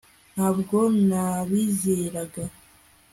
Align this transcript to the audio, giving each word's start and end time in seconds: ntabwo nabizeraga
ntabwo 0.35 0.77
nabizeraga 1.07 2.43